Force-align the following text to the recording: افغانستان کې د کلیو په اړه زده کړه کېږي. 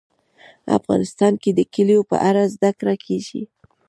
افغانستان 0.77 1.33
کې 1.41 1.51
د 1.53 1.59
کلیو 1.73 2.01
په 2.11 2.17
اړه 2.27 2.43
زده 2.55 2.71
کړه 2.79 2.95
کېږي. 3.05 3.41